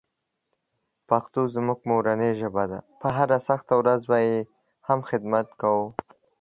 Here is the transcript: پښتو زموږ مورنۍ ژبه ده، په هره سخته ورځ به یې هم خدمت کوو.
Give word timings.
پښتو 1.09 1.41
زموږ 1.55 1.79
مورنۍ 1.89 2.31
ژبه 2.41 2.63
ده، 2.71 2.79
په 3.01 3.07
هره 3.17 3.37
سخته 3.49 3.73
ورځ 3.81 4.01
به 4.09 4.17
یې 4.27 4.37
هم 4.87 4.99
خدمت 5.09 5.47
کوو. 5.61 5.87